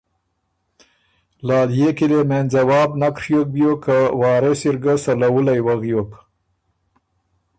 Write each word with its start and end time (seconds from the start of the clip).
لالئے 1.45 1.89
کی 1.97 2.05
لې 2.11 2.19
مېن 2.29 2.45
ځواب 2.53 2.89
نک 3.01 3.15
ڒیوک 3.23 3.47
بیوک 3.53 3.79
که 3.85 3.97
وارث 4.19 4.61
اِر 4.67 4.75
ګه 4.83 4.93
سَلَوُلّئ 5.03 5.59
وغیوک 5.67 6.11